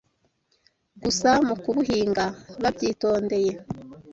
[1.03, 2.25] gusa mu kubuhinga
[2.61, 3.51] babyitondeye